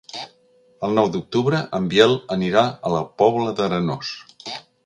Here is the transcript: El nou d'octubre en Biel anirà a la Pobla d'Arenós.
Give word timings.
El 0.87 0.95
nou 0.99 1.09
d'octubre 1.15 1.59
en 1.79 1.91
Biel 1.93 2.17
anirà 2.39 2.65
a 2.91 2.95
la 2.97 3.05
Pobla 3.23 3.57
d'Arenós. 3.61 4.15